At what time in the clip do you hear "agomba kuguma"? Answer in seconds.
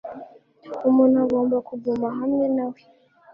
1.23-2.07